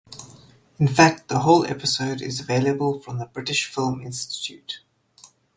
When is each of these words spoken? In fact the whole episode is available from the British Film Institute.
In 0.79 0.87
fact 0.87 1.27
the 1.27 1.41
whole 1.41 1.63
episode 1.63 2.23
is 2.23 2.39
available 2.39 2.99
from 3.01 3.19
the 3.19 3.27
British 3.27 3.67
Film 3.67 4.01
Institute. 4.01 4.81